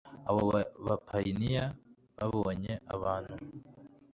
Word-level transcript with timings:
abo 0.29 0.41
bapayiniya 0.87 1.65
babonye 2.17 2.71
abantu 2.95 3.35